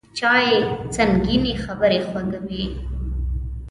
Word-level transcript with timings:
چای 0.17 0.45
د 0.61 0.63
سنګینې 0.95 1.53
خبرې 1.63 1.99
خوږوي 2.07 2.63